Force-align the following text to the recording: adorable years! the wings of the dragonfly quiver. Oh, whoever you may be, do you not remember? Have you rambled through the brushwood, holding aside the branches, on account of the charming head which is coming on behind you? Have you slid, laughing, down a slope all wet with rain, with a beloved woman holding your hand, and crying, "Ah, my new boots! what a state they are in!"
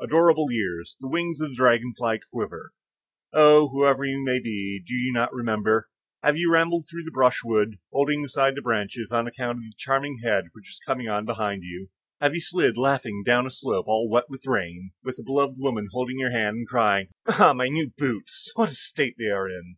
adorable 0.00 0.50
years! 0.50 0.96
the 1.00 1.08
wings 1.10 1.42
of 1.42 1.50
the 1.50 1.56
dragonfly 1.56 2.18
quiver. 2.32 2.72
Oh, 3.34 3.68
whoever 3.68 4.02
you 4.02 4.24
may 4.24 4.40
be, 4.40 4.82
do 4.82 4.94
you 4.94 5.12
not 5.12 5.30
remember? 5.34 5.90
Have 6.22 6.38
you 6.38 6.50
rambled 6.50 6.88
through 6.88 7.02
the 7.02 7.10
brushwood, 7.10 7.76
holding 7.92 8.24
aside 8.24 8.54
the 8.54 8.62
branches, 8.62 9.12
on 9.12 9.26
account 9.26 9.58
of 9.58 9.64
the 9.64 9.74
charming 9.76 10.20
head 10.24 10.44
which 10.54 10.70
is 10.70 10.80
coming 10.86 11.06
on 11.10 11.26
behind 11.26 11.64
you? 11.64 11.90
Have 12.18 12.34
you 12.34 12.40
slid, 12.40 12.78
laughing, 12.78 13.22
down 13.26 13.46
a 13.46 13.50
slope 13.50 13.84
all 13.86 14.08
wet 14.08 14.30
with 14.30 14.46
rain, 14.46 14.92
with 15.02 15.18
a 15.18 15.22
beloved 15.22 15.56
woman 15.58 15.88
holding 15.92 16.18
your 16.18 16.30
hand, 16.30 16.56
and 16.56 16.66
crying, 16.66 17.08
"Ah, 17.26 17.52
my 17.54 17.68
new 17.68 17.92
boots! 17.98 18.50
what 18.54 18.70
a 18.70 18.74
state 18.74 19.16
they 19.18 19.26
are 19.28 19.50
in!" 19.50 19.76